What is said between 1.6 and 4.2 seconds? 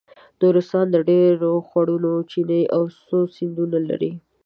خوړونه چینې او څو سیندونه لري.